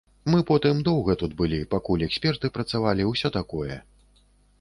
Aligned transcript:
Мы 0.33 0.39
потым 0.51 0.79
доўга 0.87 1.15
тут 1.21 1.35
былі, 1.41 1.59
пакуль 1.73 2.05
эксперты 2.07 2.51
працавалі, 2.57 3.07
ўсё 3.11 3.31
такое. 3.37 3.77